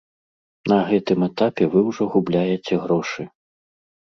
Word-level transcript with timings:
На 0.71 0.79
гэтым 0.89 1.19
этапе 1.27 1.63
вы 1.75 1.79
ўжо 1.89 2.03
губляеце 2.15 2.73
грошы. 2.89 3.29